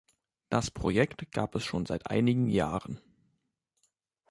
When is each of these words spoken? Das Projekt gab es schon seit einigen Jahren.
Das 0.49 0.71
Projekt 0.71 1.31
gab 1.31 1.53
es 1.53 1.63
schon 1.63 1.85
seit 1.85 2.09
einigen 2.09 2.47
Jahren. 2.47 2.99